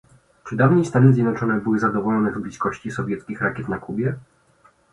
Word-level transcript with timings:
Czy 0.49 0.55
dawniej 0.55 0.85
Stany 0.85 1.13
Zjednoczone 1.13 1.61
były 1.61 1.79
zadowolone 1.79 2.31
z 2.33 2.37
bliskości 2.37 2.91
sowieckich 2.91 3.41
rakiet 3.41 3.69
na 3.69 3.77
Kubie? 3.77 4.15